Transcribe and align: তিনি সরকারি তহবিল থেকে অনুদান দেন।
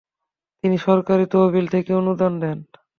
তিনি 0.63 0.77
সরকারি 0.87 1.25
তহবিল 1.31 1.65
থেকে 1.73 1.91
অনুদান 1.93 2.33
দেন। 2.41 2.57